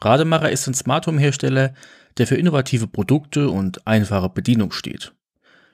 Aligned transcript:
Rademacher 0.00 0.50
ist 0.50 0.66
ein 0.66 0.74
Smart 0.74 1.06
Home 1.06 1.20
Hersteller, 1.20 1.74
der 2.18 2.26
für 2.26 2.36
innovative 2.36 2.86
Produkte 2.86 3.48
und 3.50 3.86
einfache 3.86 4.28
Bedienung 4.28 4.72
steht. 4.72 5.12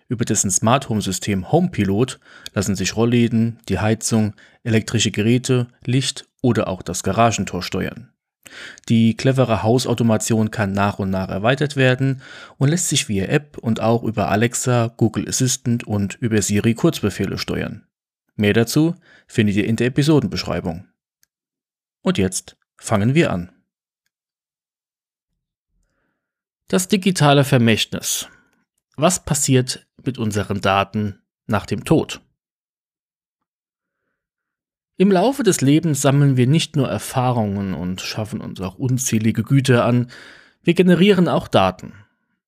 Über 0.09 0.25
dessen 0.25 0.51
Smart 0.51 0.89
Home 0.89 1.01
System 1.01 1.51
HomePilot 1.51 2.21
lassen 2.53 2.77
sich 2.77 2.97
Rollläden, 2.97 3.59
die 3.69 3.79
Heizung, 3.79 4.35
elektrische 4.63 5.11
Geräte, 5.11 5.69
Licht 5.85 6.29
oder 6.43 6.69
auch 6.69 6.83
das 6.83 7.03
Garagentor 7.03 7.63
steuern. 7.63 8.11
Die 8.89 9.17
clevere 9.17 9.63
Hausautomation 9.63 10.51
kann 10.51 10.73
nach 10.73 10.99
und 10.99 11.11
nach 11.11 11.31
erweitert 11.31 11.77
werden 11.77 12.21
und 12.59 12.69
lässt 12.69 12.91
sich 12.91 13.09
via 13.09 13.25
App 13.27 13.57
und 13.59 13.81
auch 13.81 14.03
über 14.03 14.29
Alexa, 14.29 14.93
Google 14.97 15.29
Assistant 15.29 15.85
und 15.85 16.17
über 16.21 16.41
Siri 16.43 16.75
Kurzbefehle 16.75 17.39
steuern. 17.39 17.87
Mehr 18.37 18.53
dazu 18.53 18.95
findet 19.27 19.57
ihr 19.57 19.67
in 19.67 19.77
der 19.77 19.87
Episodenbeschreibung. 19.87 20.87
Und 22.03 22.19
jetzt 22.19 22.57
fangen 22.77 23.15
wir 23.15 23.33
an. 23.33 23.54
Das 26.69 26.89
digitale 26.89 27.45
Vermächtnis. 27.45 28.27
Was 28.97 29.23
passiert 29.23 29.87
mit 30.03 30.17
unseren 30.17 30.63
Daten 30.63 31.21
nach 31.47 31.67
dem 31.67 31.85
Tod? 31.85 32.23
Im 34.97 35.13
Laufe 35.13 35.43
des 35.43 35.61
Lebens 35.61 36.01
sammeln 36.01 36.39
wir 36.39 36.47
nicht 36.47 36.75
nur 36.75 36.89
Erfahrungen 36.89 37.75
und 37.75 38.01
schaffen 38.01 38.41
uns 38.41 38.63
auch 38.63 38.77
unzählige 38.77 39.43
Güter 39.43 39.85
an, 39.85 40.11
wir 40.63 40.73
generieren 40.73 41.29
auch 41.29 41.49
Daten. 41.49 41.93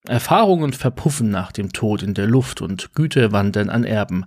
Erfahrungen 0.07 0.73
verpuffen 0.73 1.31
nach 1.31 1.53
dem 1.53 1.75
Tod 1.75 2.03
in 2.03 2.15
der 2.15 2.27
Luft 2.27 2.62
und 2.62 2.95
Güter 2.95 3.33
wandern 3.33 3.69
an 3.69 3.85
Erben. 3.85 4.25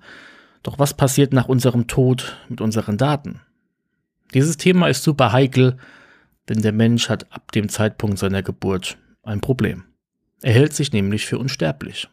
Doch 0.61 0.78
was 0.78 0.94
passiert 0.94 1.33
nach 1.33 1.47
unserem 1.47 1.88
Tod 1.88 2.38
mit 2.47 2.61
unseren 2.61 2.97
Daten? 2.97 3.41
Dieses 4.35 4.58
Thema 4.58 4.88
ist 4.88 5.02
super 5.02 5.31
heikel, 5.31 5.78
denn 6.47 6.61
der 6.61 6.73
Mensch 6.73 7.09
hat 7.09 7.31
ab 7.33 7.52
dem 7.53 7.69
Zeitpunkt 7.69 8.19
seiner 8.19 8.44
Geburt 8.44 9.00
ein 9.23 9.41
Problem. 9.41 9.85
Er 10.41 10.53
hält 10.53 10.73
sich 10.73 10.93
nämlich 10.93 11.25
für 11.25 11.37
unsterblich. 11.37 12.07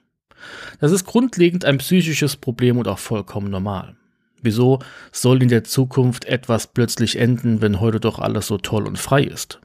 Das 0.80 0.92
ist 0.92 1.04
grundlegend 1.04 1.64
ein 1.64 1.78
psychisches 1.78 2.36
Problem 2.36 2.78
und 2.78 2.88
auch 2.88 2.98
vollkommen 2.98 3.50
normal. 3.50 3.96
Wieso 4.42 4.80
soll 5.12 5.42
in 5.42 5.48
der 5.48 5.64
Zukunft 5.64 6.24
etwas 6.26 6.66
plötzlich 6.68 7.18
enden, 7.18 7.60
wenn 7.60 7.80
heute 7.80 8.00
doch 8.00 8.18
alles 8.18 8.46
so 8.46 8.58
toll 8.58 8.86
und 8.86 8.98
frei 8.98 9.24
ist? 9.24 9.60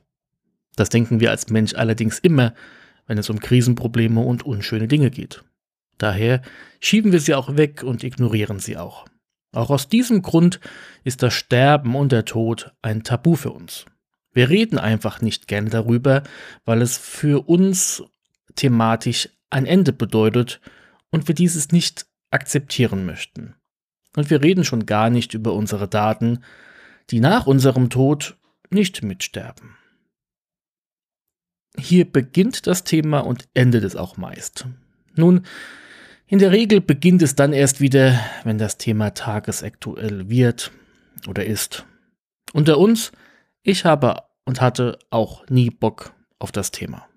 Das 0.75 0.89
denken 0.89 1.19
wir 1.19 1.29
als 1.31 1.49
Mensch 1.49 1.75
allerdings 1.75 2.19
immer, 2.19 2.53
wenn 3.05 3.17
es 3.17 3.29
um 3.29 3.39
Krisenprobleme 3.39 4.21
und 4.21 4.43
unschöne 4.43 4.87
Dinge 4.87 5.11
geht. 5.11 5.43
Daher 5.97 6.41
schieben 6.79 7.11
wir 7.11 7.19
sie 7.19 7.35
auch 7.35 7.57
weg 7.57 7.83
und 7.83 8.03
ignorieren 8.03 8.59
sie 8.59 8.77
auch. 8.77 9.05
Auch 9.53 9.69
aus 9.69 9.89
diesem 9.89 10.21
Grund 10.21 10.59
ist 11.03 11.21
das 11.21 11.33
Sterben 11.33 11.95
und 11.95 12.11
der 12.11 12.25
Tod 12.25 12.71
ein 12.81 13.03
Tabu 13.03 13.35
für 13.35 13.51
uns. 13.51 13.85
Wir 14.33 14.49
reden 14.49 14.79
einfach 14.79 15.21
nicht 15.21 15.47
gerne 15.47 15.69
darüber, 15.69 16.23
weil 16.63 16.81
es 16.81 16.97
für 16.97 17.49
uns 17.49 18.01
thematisch 18.55 19.29
ein 19.49 19.65
Ende 19.65 19.93
bedeutet 19.93 20.61
und 21.09 21.27
wir 21.27 21.35
dieses 21.35 21.71
nicht 21.71 22.05
akzeptieren 22.31 23.05
möchten. 23.05 23.55
Und 24.15 24.29
wir 24.29 24.41
reden 24.41 24.63
schon 24.63 24.85
gar 24.85 25.09
nicht 25.09 25.33
über 25.33 25.53
unsere 25.53 25.87
Daten, 25.87 26.43
die 27.09 27.19
nach 27.19 27.47
unserem 27.47 27.89
Tod 27.89 28.37
nicht 28.69 29.03
mitsterben. 29.03 29.75
Hier 31.77 32.09
beginnt 32.09 32.67
das 32.67 32.83
Thema 32.83 33.19
und 33.19 33.47
endet 33.53 33.83
es 33.83 33.95
auch 33.95 34.17
meist. 34.17 34.65
Nun, 35.15 35.45
in 36.27 36.39
der 36.39 36.51
Regel 36.51 36.81
beginnt 36.81 37.21
es 37.21 37.35
dann 37.35 37.53
erst 37.53 37.81
wieder, 37.81 38.19
wenn 38.43 38.57
das 38.57 38.77
Thema 38.77 39.13
tagesaktuell 39.13 40.29
wird 40.29 40.71
oder 41.27 41.45
ist. 41.45 41.85
Unter 42.53 42.77
uns, 42.77 43.11
ich 43.63 43.85
habe 43.85 44.23
und 44.45 44.61
hatte 44.61 44.97
auch 45.09 45.47
nie 45.49 45.69
Bock 45.69 46.13
auf 46.39 46.51
das 46.51 46.71
Thema. 46.71 47.07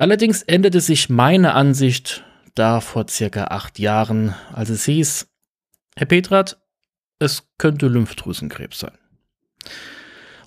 Allerdings 0.00 0.40
änderte 0.40 0.80
sich 0.80 1.10
meine 1.10 1.52
Ansicht 1.52 2.24
da 2.54 2.80
vor 2.80 3.06
circa 3.06 3.44
acht 3.44 3.78
Jahren, 3.78 4.34
als 4.50 4.70
es 4.70 4.86
hieß, 4.86 5.28
Herr 5.94 6.06
Petrat, 6.06 6.58
es 7.18 7.50
könnte 7.58 7.86
Lymphdrüsenkrebs 7.86 8.78
sein. 8.78 8.96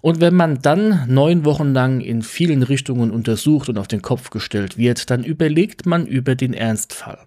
Und 0.01 0.21
wenn 0.21 0.33
man 0.33 0.63
dann 0.63 1.05
neun 1.07 1.45
Wochen 1.45 1.71
lang 1.71 2.01
in 2.01 2.23
vielen 2.23 2.63
Richtungen 2.63 3.11
untersucht 3.11 3.69
und 3.69 3.77
auf 3.77 3.87
den 3.87 4.01
Kopf 4.01 4.31
gestellt 4.31 4.79
wird, 4.79 5.11
dann 5.11 5.23
überlegt 5.23 5.85
man 5.85 6.07
über 6.07 6.33
den 6.33 6.55
Ernstfall. 6.55 7.23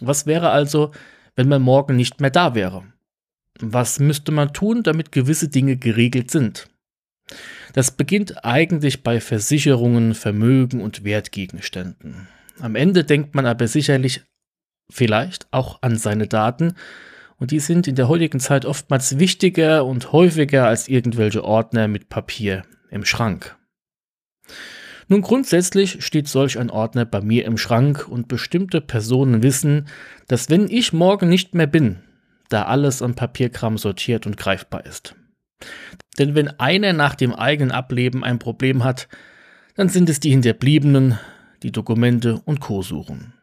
Was 0.00 0.26
wäre 0.26 0.50
also, 0.50 0.92
wenn 1.34 1.48
man 1.48 1.60
morgen 1.60 1.96
nicht 1.96 2.20
mehr 2.20 2.30
da 2.30 2.54
wäre? 2.54 2.84
Was 3.58 3.98
müsste 3.98 4.30
man 4.30 4.52
tun, 4.52 4.84
damit 4.84 5.10
gewisse 5.10 5.48
Dinge 5.48 5.76
geregelt 5.76 6.30
sind? 6.30 6.69
Das 7.72 7.92
beginnt 7.92 8.44
eigentlich 8.44 9.02
bei 9.02 9.20
Versicherungen, 9.20 10.14
Vermögen 10.14 10.80
und 10.80 11.04
Wertgegenständen. 11.04 12.28
Am 12.60 12.74
Ende 12.74 13.04
denkt 13.04 13.34
man 13.34 13.46
aber 13.46 13.68
sicherlich 13.68 14.22
vielleicht 14.90 15.46
auch 15.50 15.82
an 15.82 15.96
seine 15.96 16.26
Daten, 16.26 16.74
und 17.36 17.52
die 17.52 17.60
sind 17.60 17.88
in 17.88 17.94
der 17.94 18.08
heutigen 18.08 18.38
Zeit 18.38 18.66
oftmals 18.66 19.18
wichtiger 19.18 19.86
und 19.86 20.12
häufiger 20.12 20.66
als 20.66 20.88
irgendwelche 20.88 21.42
Ordner 21.42 21.88
mit 21.88 22.10
Papier 22.10 22.64
im 22.90 23.06
Schrank. 23.06 23.56
Nun 25.08 25.22
grundsätzlich 25.22 26.04
steht 26.04 26.28
solch 26.28 26.58
ein 26.58 26.70
Ordner 26.70 27.06
bei 27.06 27.20
mir 27.22 27.46
im 27.46 27.56
Schrank 27.56 28.06
und 28.06 28.28
bestimmte 28.28 28.80
Personen 28.80 29.42
wissen, 29.42 29.88
dass 30.28 30.50
wenn 30.50 30.68
ich 30.70 30.92
morgen 30.92 31.28
nicht 31.28 31.54
mehr 31.54 31.66
bin, 31.66 32.00
da 32.50 32.64
alles 32.64 33.00
an 33.00 33.14
Papierkram 33.14 33.78
sortiert 33.78 34.26
und 34.26 34.36
greifbar 34.36 34.84
ist. 34.84 35.16
Denn 36.18 36.34
wenn 36.34 36.48
einer 36.60 36.92
nach 36.92 37.14
dem 37.14 37.34
eigenen 37.34 37.70
Ableben 37.70 38.24
ein 38.24 38.38
Problem 38.38 38.84
hat, 38.84 39.08
dann 39.74 39.88
sind 39.88 40.08
es 40.08 40.20
die 40.20 40.30
Hinterbliebenen, 40.30 41.18
die 41.62 41.72
Dokumente 41.72 42.40
und 42.44 42.60
Co. 42.60 42.82
suchen. 42.82 43.34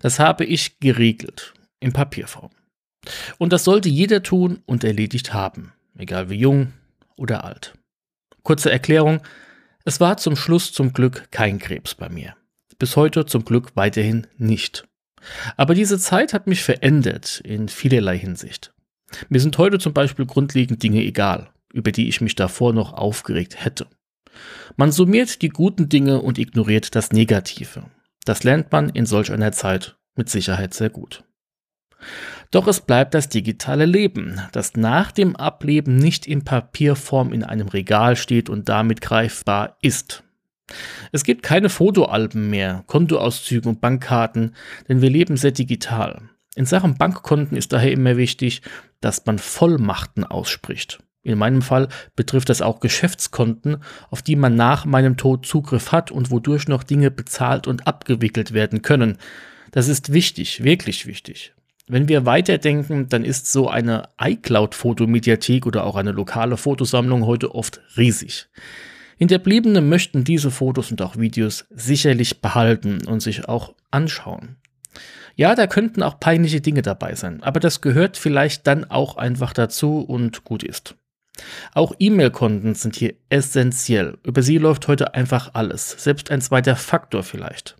Das 0.00 0.18
habe 0.18 0.44
ich 0.44 0.80
geregelt, 0.80 1.54
in 1.80 1.92
Papierform. 1.92 2.50
Und 3.38 3.52
das 3.52 3.64
sollte 3.64 3.88
jeder 3.88 4.22
tun 4.22 4.62
und 4.66 4.84
erledigt 4.84 5.32
haben, 5.32 5.72
egal 5.96 6.30
wie 6.30 6.36
jung 6.36 6.72
oder 7.16 7.44
alt. 7.44 7.74
Kurze 8.42 8.70
Erklärung, 8.70 9.20
es 9.84 10.00
war 10.00 10.16
zum 10.16 10.36
Schluss 10.36 10.72
zum 10.72 10.92
Glück 10.92 11.30
kein 11.30 11.58
Krebs 11.58 11.94
bei 11.94 12.08
mir. 12.08 12.36
Bis 12.78 12.96
heute 12.96 13.26
zum 13.26 13.44
Glück 13.44 13.76
weiterhin 13.76 14.26
nicht. 14.36 14.88
Aber 15.56 15.74
diese 15.74 15.98
Zeit 15.98 16.32
hat 16.32 16.46
mich 16.46 16.62
verändert 16.62 17.40
in 17.44 17.68
vielerlei 17.68 18.18
Hinsicht. 18.18 18.72
Mir 19.28 19.40
sind 19.40 19.58
heute 19.58 19.78
zum 19.78 19.92
Beispiel 19.92 20.26
grundlegend 20.26 20.82
Dinge 20.82 21.02
egal, 21.02 21.50
über 21.72 21.92
die 21.92 22.08
ich 22.08 22.20
mich 22.20 22.34
davor 22.34 22.72
noch 22.72 22.92
aufgeregt 22.92 23.64
hätte. 23.64 23.86
Man 24.76 24.92
summiert 24.92 25.42
die 25.42 25.50
guten 25.50 25.88
Dinge 25.88 26.20
und 26.20 26.38
ignoriert 26.38 26.94
das 26.94 27.12
Negative. 27.12 27.84
Das 28.24 28.44
lernt 28.44 28.72
man 28.72 28.88
in 28.88 29.06
solch 29.06 29.32
einer 29.32 29.52
Zeit 29.52 29.96
mit 30.16 30.28
Sicherheit 30.28 30.74
sehr 30.74 30.90
gut. 30.90 31.24
Doch 32.50 32.66
es 32.66 32.80
bleibt 32.80 33.14
das 33.14 33.28
digitale 33.28 33.86
Leben, 33.86 34.40
das 34.52 34.76
nach 34.76 35.12
dem 35.12 35.36
Ableben 35.36 35.96
nicht 35.96 36.26
in 36.26 36.44
Papierform 36.44 37.32
in 37.32 37.44
einem 37.44 37.68
Regal 37.68 38.16
steht 38.16 38.50
und 38.50 38.68
damit 38.68 39.00
greifbar 39.00 39.76
ist. 39.80 40.22
Es 41.12 41.24
gibt 41.24 41.42
keine 41.42 41.68
Fotoalben 41.68 42.50
mehr, 42.50 42.84
Kontoauszüge 42.86 43.68
und 43.68 43.80
Bankkarten, 43.80 44.54
denn 44.88 45.00
wir 45.00 45.10
leben 45.10 45.36
sehr 45.36 45.52
digital. 45.52 46.22
In 46.54 46.66
Sachen 46.66 46.96
Bankkonten 46.96 47.56
ist 47.56 47.72
daher 47.72 47.92
immer 47.92 48.16
wichtig, 48.16 48.62
dass 49.00 49.24
man 49.24 49.38
Vollmachten 49.38 50.24
ausspricht. 50.24 50.98
In 51.22 51.38
meinem 51.38 51.62
Fall 51.62 51.88
betrifft 52.16 52.48
das 52.48 52.62
auch 52.62 52.80
Geschäftskonten, 52.80 53.78
auf 54.10 54.22
die 54.22 54.36
man 54.36 54.56
nach 54.56 54.84
meinem 54.84 55.16
Tod 55.16 55.46
Zugriff 55.46 55.92
hat 55.92 56.10
und 56.10 56.30
wodurch 56.30 56.68
noch 56.68 56.82
Dinge 56.82 57.10
bezahlt 57.10 57.66
und 57.66 57.86
abgewickelt 57.86 58.52
werden 58.52 58.82
können. 58.82 59.18
Das 59.70 59.88
ist 59.88 60.12
wichtig, 60.12 60.64
wirklich 60.64 61.06
wichtig. 61.06 61.54
Wenn 61.86 62.08
wir 62.08 62.26
weiterdenken, 62.26 63.08
dann 63.08 63.24
ist 63.24 63.50
so 63.50 63.68
eine 63.68 64.08
iCloud-Fotomediathek 64.20 65.66
oder 65.66 65.84
auch 65.84 65.96
eine 65.96 66.12
lokale 66.12 66.56
Fotosammlung 66.56 67.24
heute 67.24 67.54
oft 67.54 67.80
riesig. 67.96 68.48
Hinterbliebene 69.16 69.80
möchten 69.80 70.24
diese 70.24 70.50
Fotos 70.50 70.90
und 70.90 71.00
auch 71.02 71.16
Videos 71.16 71.66
sicherlich 71.70 72.40
behalten 72.40 73.06
und 73.06 73.20
sich 73.20 73.48
auch 73.48 73.74
anschauen. 73.90 74.56
Ja, 75.34 75.54
da 75.54 75.66
könnten 75.66 76.02
auch 76.02 76.20
peinliche 76.20 76.60
Dinge 76.60 76.82
dabei 76.82 77.14
sein, 77.14 77.42
aber 77.42 77.60
das 77.60 77.80
gehört 77.80 78.16
vielleicht 78.16 78.66
dann 78.66 78.84
auch 78.90 79.16
einfach 79.16 79.52
dazu 79.52 80.00
und 80.00 80.44
gut 80.44 80.62
ist. 80.62 80.94
Auch 81.72 81.94
E-Mail-Konten 81.98 82.74
sind 82.74 82.96
hier 82.96 83.14
essentiell. 83.30 84.18
Über 84.22 84.42
sie 84.42 84.58
läuft 84.58 84.88
heute 84.88 85.14
einfach 85.14 85.54
alles, 85.54 85.90
selbst 85.98 86.30
ein 86.30 86.42
zweiter 86.42 86.76
Faktor 86.76 87.22
vielleicht. 87.22 87.76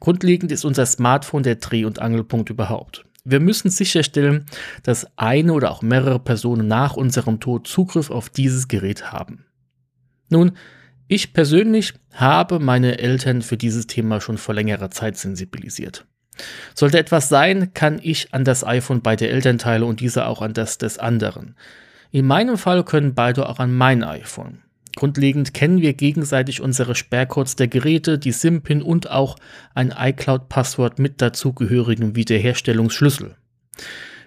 Grundlegend 0.00 0.50
ist 0.50 0.64
unser 0.64 0.86
Smartphone 0.86 1.44
der 1.44 1.56
Dreh- 1.56 1.84
und 1.84 2.00
Angelpunkt 2.00 2.50
überhaupt. 2.50 3.04
Wir 3.24 3.38
müssen 3.38 3.70
sicherstellen, 3.70 4.46
dass 4.82 5.06
eine 5.16 5.52
oder 5.52 5.70
auch 5.70 5.82
mehrere 5.82 6.18
Personen 6.18 6.66
nach 6.66 6.96
unserem 6.96 7.38
Tod 7.38 7.68
Zugriff 7.68 8.10
auf 8.10 8.28
dieses 8.28 8.66
Gerät 8.66 9.12
haben. 9.12 9.44
Nun, 10.28 10.52
ich 11.06 11.32
persönlich 11.32 11.94
habe 12.12 12.58
meine 12.58 12.98
Eltern 12.98 13.42
für 13.42 13.56
dieses 13.56 13.86
Thema 13.86 14.20
schon 14.20 14.38
vor 14.38 14.54
längerer 14.54 14.90
Zeit 14.90 15.16
sensibilisiert. 15.16 16.06
Sollte 16.74 16.98
etwas 16.98 17.28
sein, 17.28 17.74
kann 17.74 18.00
ich 18.02 18.32
an 18.32 18.44
das 18.44 18.64
iPhone 18.64 19.02
beider 19.02 19.28
Elternteile 19.28 19.84
und 19.84 20.00
diese 20.00 20.26
auch 20.26 20.42
an 20.42 20.54
das 20.54 20.78
des 20.78 20.98
anderen. 20.98 21.56
In 22.10 22.26
meinem 22.26 22.58
Fall 22.58 22.84
können 22.84 23.14
beide 23.14 23.48
auch 23.48 23.58
an 23.58 23.74
mein 23.74 24.04
iPhone. 24.04 24.62
Grundlegend 24.96 25.54
kennen 25.54 25.80
wir 25.80 25.94
gegenseitig 25.94 26.60
unsere 26.60 26.94
Sperrcodes 26.94 27.56
der 27.56 27.68
Geräte, 27.68 28.18
die 28.18 28.32
SIM-Pin 28.32 28.82
und 28.82 29.10
auch 29.10 29.36
ein 29.74 29.94
iCloud-Passwort 29.96 30.98
mit 30.98 31.22
dazugehörigem 31.22 32.14
Wiederherstellungsschlüssel. 32.14 33.36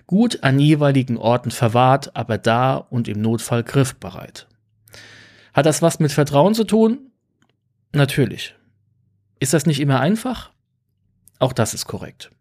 Gut 0.07 0.43
an 0.43 0.59
jeweiligen 0.59 1.17
Orten 1.17 1.51
verwahrt, 1.51 2.15
aber 2.15 2.37
da 2.37 2.75
und 2.75 3.07
im 3.07 3.21
Notfall 3.21 3.63
griffbereit. 3.63 4.47
Hat 5.53 5.65
das 5.65 5.81
was 5.81 5.99
mit 5.99 6.11
Vertrauen 6.11 6.53
zu 6.53 6.63
tun? 6.63 7.11
Natürlich. 7.93 8.55
Ist 9.39 9.53
das 9.53 9.65
nicht 9.65 9.79
immer 9.79 9.99
einfach? 9.99 10.51
Auch 11.39 11.53
das 11.53 11.73
ist 11.73 11.85
korrekt. 11.85 12.31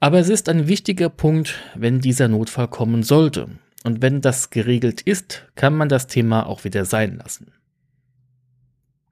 Aber 0.00 0.18
es 0.18 0.28
ist 0.28 0.48
ein 0.48 0.66
wichtiger 0.66 1.08
Punkt, 1.08 1.54
wenn 1.74 2.00
dieser 2.00 2.28
Notfall 2.28 2.68
kommen 2.68 3.02
sollte. 3.02 3.48
Und 3.84 4.02
wenn 4.02 4.20
das 4.20 4.50
geregelt 4.50 5.00
ist, 5.00 5.46
kann 5.54 5.74
man 5.76 5.88
das 5.88 6.06
Thema 6.06 6.46
auch 6.46 6.64
wieder 6.64 6.84
sein 6.84 7.16
lassen. 7.16 7.52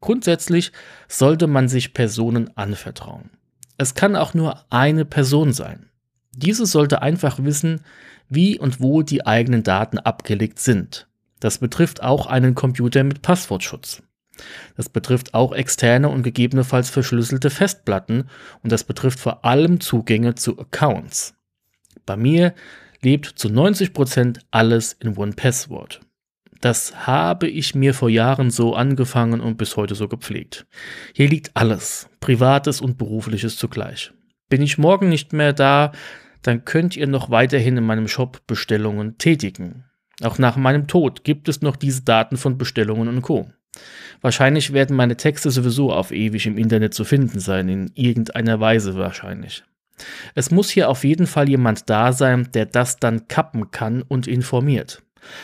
Grundsätzlich 0.00 0.72
sollte 1.08 1.46
man 1.46 1.68
sich 1.68 1.94
Personen 1.94 2.56
anvertrauen. 2.56 3.30
Es 3.76 3.94
kann 3.94 4.16
auch 4.16 4.34
nur 4.34 4.64
eine 4.70 5.04
Person 5.04 5.52
sein. 5.52 5.90
Diese 6.32 6.66
sollte 6.66 7.02
einfach 7.02 7.42
wissen, 7.42 7.80
wie 8.28 8.58
und 8.58 8.80
wo 8.80 9.02
die 9.02 9.26
eigenen 9.26 9.62
Daten 9.62 9.98
abgelegt 9.98 10.58
sind. 10.58 11.08
Das 11.40 11.58
betrifft 11.58 12.02
auch 12.02 12.26
einen 12.26 12.54
Computer 12.54 13.04
mit 13.04 13.22
Passwortschutz. 13.22 14.02
Das 14.76 14.88
betrifft 14.88 15.34
auch 15.34 15.52
externe 15.52 16.08
und 16.08 16.22
gegebenenfalls 16.22 16.90
verschlüsselte 16.90 17.50
Festplatten 17.50 18.24
und 18.62 18.72
das 18.72 18.84
betrifft 18.84 19.20
vor 19.20 19.44
allem 19.44 19.80
Zugänge 19.80 20.34
zu 20.34 20.58
Accounts. 20.58 21.34
Bei 22.06 22.16
mir 22.16 22.54
lebt 23.02 23.26
zu 23.26 23.48
90 23.48 23.92
Prozent 23.92 24.40
alles 24.50 24.94
in 24.94 25.16
OnePassword. 25.16 26.00
Das 26.60 27.06
habe 27.06 27.48
ich 27.48 27.74
mir 27.74 27.94
vor 27.94 28.10
Jahren 28.10 28.50
so 28.50 28.74
angefangen 28.74 29.40
und 29.40 29.58
bis 29.58 29.76
heute 29.76 29.94
so 29.94 30.08
gepflegt. 30.08 30.66
Hier 31.14 31.28
liegt 31.28 31.52
alles, 31.54 32.08
privates 32.20 32.80
und 32.80 32.98
berufliches 32.98 33.56
zugleich. 33.56 34.12
Bin 34.48 34.62
ich 34.62 34.78
morgen 34.78 35.08
nicht 35.08 35.32
mehr 35.32 35.52
da, 35.52 35.92
dann 36.42 36.64
könnt 36.64 36.96
ihr 36.96 37.06
noch 37.06 37.30
weiterhin 37.30 37.76
in 37.76 37.84
meinem 37.84 38.08
Shop 38.08 38.40
Bestellungen 38.46 39.18
tätigen. 39.18 39.84
Auch 40.22 40.38
nach 40.38 40.56
meinem 40.56 40.88
Tod 40.88 41.22
gibt 41.22 41.48
es 41.48 41.62
noch 41.62 41.76
diese 41.76 42.02
Daten 42.02 42.36
von 42.36 42.58
Bestellungen 42.58 43.08
und 43.08 43.22
Co. 43.22 43.50
Wahrscheinlich 44.20 44.72
werden 44.72 44.96
meine 44.96 45.16
Texte 45.16 45.50
sowieso 45.50 45.92
auf 45.92 46.10
ewig 46.10 46.46
im 46.46 46.58
Internet 46.58 46.94
zu 46.94 47.04
finden 47.04 47.40
sein, 47.40 47.68
in 47.68 47.90
irgendeiner 47.94 48.60
Weise 48.60 48.96
wahrscheinlich. 48.96 49.64
Es 50.34 50.50
muss 50.50 50.70
hier 50.70 50.88
auf 50.88 51.04
jeden 51.04 51.26
Fall 51.26 51.48
jemand 51.48 51.90
da 51.90 52.12
sein, 52.12 52.48
der 52.54 52.66
das 52.66 52.96
dann 52.98 53.28
kappen 53.28 53.70
kann 53.70 54.02
und 54.02 54.26
informiert. 54.26 55.02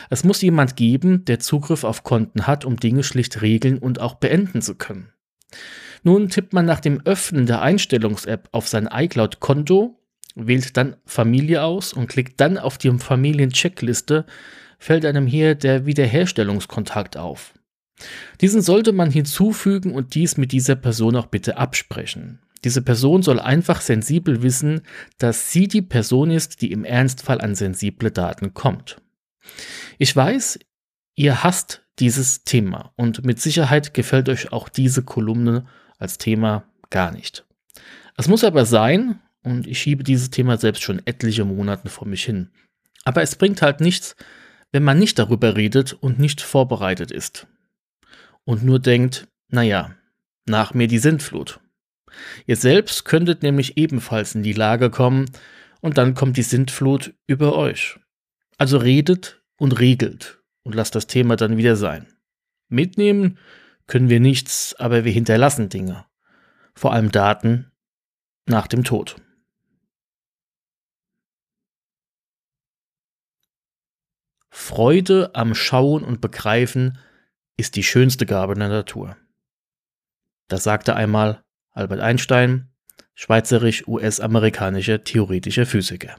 Es 0.09 0.23
muss 0.23 0.41
jemand 0.41 0.75
geben, 0.75 1.25
der 1.25 1.39
Zugriff 1.39 1.83
auf 1.83 2.03
Konten 2.03 2.47
hat, 2.47 2.65
um 2.65 2.77
Dinge 2.77 3.03
schlicht 3.03 3.41
regeln 3.41 3.77
und 3.77 3.99
auch 3.99 4.15
beenden 4.15 4.61
zu 4.61 4.75
können. 4.75 5.11
Nun 6.03 6.29
tippt 6.29 6.53
man 6.53 6.65
nach 6.65 6.79
dem 6.79 7.01
Öffnen 7.05 7.45
der 7.45 7.61
Einstellungs-App 7.61 8.49
auf 8.51 8.67
sein 8.67 8.87
iCloud-Konto, 8.91 9.99
wählt 10.35 10.77
dann 10.77 10.97
Familie 11.05 11.63
aus 11.63 11.93
und 11.93 12.07
klickt 12.07 12.39
dann 12.39 12.57
auf 12.57 12.77
die 12.77 12.91
Familien-Checkliste, 12.91 14.25
fällt 14.77 15.05
einem 15.05 15.25
hier 15.25 15.55
der 15.55 15.85
Wiederherstellungskontakt 15.85 17.17
auf. 17.17 17.53
Diesen 18.41 18.61
sollte 18.61 18.91
man 18.91 19.11
hinzufügen 19.11 19.93
und 19.93 20.15
dies 20.15 20.37
mit 20.37 20.51
dieser 20.51 20.75
Person 20.75 21.15
auch 21.15 21.27
bitte 21.27 21.57
absprechen. 21.57 22.39
Diese 22.63 22.81
Person 22.81 23.21
soll 23.21 23.39
einfach 23.39 23.81
sensibel 23.81 24.41
wissen, 24.41 24.81
dass 25.17 25.51
sie 25.51 25.67
die 25.67 25.83
Person 25.83 26.31
ist, 26.31 26.61
die 26.61 26.71
im 26.71 26.83
Ernstfall 26.83 27.39
an 27.39 27.55
sensible 27.55 28.11
Daten 28.11 28.53
kommt. 28.53 28.97
Ich 29.97 30.15
weiß, 30.15 30.59
ihr 31.15 31.43
hasst 31.43 31.83
dieses 31.99 32.43
Thema 32.43 32.91
und 32.95 33.23
mit 33.23 33.39
Sicherheit 33.39 33.93
gefällt 33.93 34.29
euch 34.29 34.51
auch 34.51 34.67
diese 34.67 35.03
Kolumne 35.03 35.65
als 35.99 36.17
Thema 36.17 36.65
gar 36.89 37.11
nicht. 37.11 37.45
Es 38.17 38.27
muss 38.27 38.43
aber 38.43 38.65
sein, 38.65 39.19
und 39.43 39.67
ich 39.67 39.79
schiebe 39.79 40.03
dieses 40.03 40.31
Thema 40.31 40.57
selbst 40.57 40.81
schon 40.81 41.01
etliche 41.05 41.45
Monate 41.45 41.89
vor 41.89 42.07
mich 42.07 42.25
hin. 42.25 42.49
Aber 43.03 43.21
es 43.21 43.35
bringt 43.35 43.61
halt 43.61 43.79
nichts, 43.79 44.15
wenn 44.71 44.83
man 44.83 44.97
nicht 44.97 45.19
darüber 45.19 45.55
redet 45.55 45.93
und 45.93 46.17
nicht 46.17 46.41
vorbereitet 46.41 47.11
ist. 47.11 47.47
Und 48.45 48.63
nur 48.63 48.79
denkt, 48.79 49.27
naja, 49.49 49.95
nach 50.45 50.73
mir 50.73 50.87
die 50.87 50.99
Sintflut. 50.99 51.59
Ihr 52.45 52.55
selbst 52.55 53.05
könntet 53.05 53.43
nämlich 53.43 53.77
ebenfalls 53.77 54.35
in 54.35 54.43
die 54.43 54.53
Lage 54.53 54.89
kommen 54.89 55.25
und 55.81 55.97
dann 55.97 56.13
kommt 56.13 56.37
die 56.37 56.43
Sintflut 56.43 57.13
über 57.27 57.55
euch. 57.55 57.99
Also 58.57 58.77
redet 58.77 59.43
und 59.57 59.79
regelt 59.79 60.41
und 60.63 60.75
lasst 60.75 60.95
das 60.95 61.07
Thema 61.07 61.35
dann 61.35 61.57
wieder 61.57 61.75
sein. 61.75 62.07
Mitnehmen 62.69 63.37
können 63.87 64.09
wir 64.09 64.19
nichts, 64.19 64.75
aber 64.75 65.03
wir 65.05 65.11
hinterlassen 65.11 65.69
Dinge. 65.69 66.05
Vor 66.73 66.93
allem 66.93 67.11
Daten 67.11 67.71
nach 68.47 68.67
dem 68.67 68.83
Tod. 68.83 69.15
Freude 74.49 75.35
am 75.35 75.53
Schauen 75.53 76.03
und 76.03 76.21
Begreifen 76.21 76.97
ist 77.57 77.75
die 77.75 77.83
schönste 77.83 78.25
Gabe 78.25 78.55
der 78.55 78.69
Natur. 78.69 79.17
Das 80.47 80.63
sagte 80.63 80.95
einmal 80.95 81.43
Albert 81.71 81.99
Einstein, 81.99 82.69
schweizerisch-US-amerikanischer 83.15 85.03
theoretischer 85.03 85.65
Physiker. 85.65 86.17